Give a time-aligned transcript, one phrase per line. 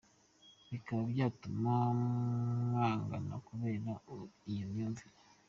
[0.69, 1.71] Bikaba byatuma
[2.67, 3.89] mwangana kubera
[4.55, 5.19] ya myuvire.